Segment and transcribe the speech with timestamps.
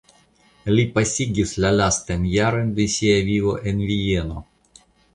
[0.75, 4.47] Li pasigis la lastajn jarojn de sia vivo en Vieno.